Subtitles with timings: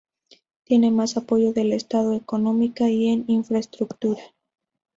[0.63, 4.23] Tiene más apoyo del estado: económica y en infraestructura.